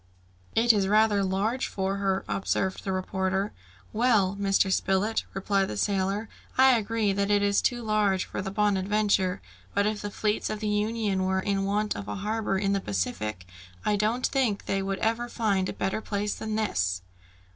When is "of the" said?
10.49-10.69